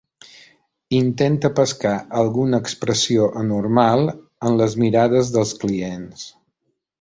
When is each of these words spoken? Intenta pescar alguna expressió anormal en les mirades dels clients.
Intenta 0.99 1.51
pescar 1.59 1.91
alguna 2.21 2.61
expressió 2.67 3.27
anormal 3.43 4.09
en 4.13 4.59
les 4.63 4.77
mirades 4.85 5.31
dels 5.37 5.53
clients. 5.67 6.27